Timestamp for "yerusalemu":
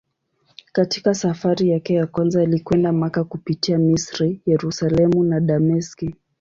4.45-5.23